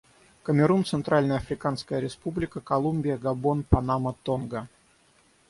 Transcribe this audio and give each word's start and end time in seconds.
Камерун, 0.43 0.83
Центральноафриканская 0.83 1.99
Республика, 1.99 2.59
Колумбия, 2.59 3.17
Габон, 3.19 3.61
Панама, 3.61 4.15
Тонга. 4.23 4.67